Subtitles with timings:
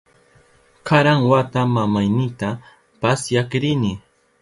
[0.87, 2.49] Karan wata mamaynita
[3.01, 3.93] pasyak rini.